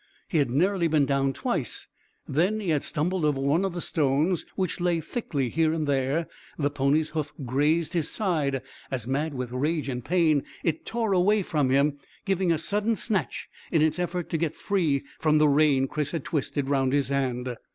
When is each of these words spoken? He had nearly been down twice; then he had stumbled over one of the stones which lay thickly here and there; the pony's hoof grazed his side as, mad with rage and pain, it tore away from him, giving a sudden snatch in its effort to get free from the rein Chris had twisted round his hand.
He 0.27 0.39
had 0.39 0.49
nearly 0.49 0.87
been 0.87 1.05
down 1.05 1.31
twice; 1.31 1.87
then 2.27 2.59
he 2.59 2.69
had 2.69 2.83
stumbled 2.83 3.23
over 3.23 3.39
one 3.39 3.63
of 3.63 3.73
the 3.73 3.81
stones 3.81 4.47
which 4.55 4.79
lay 4.79 4.99
thickly 4.99 5.49
here 5.49 5.71
and 5.73 5.85
there; 5.85 6.25
the 6.57 6.71
pony's 6.71 7.09
hoof 7.09 7.31
grazed 7.45 7.93
his 7.93 8.09
side 8.09 8.63
as, 8.89 9.05
mad 9.07 9.35
with 9.35 9.51
rage 9.51 9.87
and 9.87 10.03
pain, 10.03 10.43
it 10.63 10.87
tore 10.87 11.13
away 11.13 11.43
from 11.43 11.69
him, 11.69 11.99
giving 12.25 12.51
a 12.51 12.57
sudden 12.57 12.95
snatch 12.95 13.47
in 13.71 13.83
its 13.83 13.99
effort 13.99 14.27
to 14.31 14.39
get 14.39 14.55
free 14.55 15.03
from 15.19 15.37
the 15.37 15.47
rein 15.47 15.87
Chris 15.87 16.09
had 16.13 16.23
twisted 16.25 16.67
round 16.67 16.93
his 16.93 17.09
hand. 17.09 17.55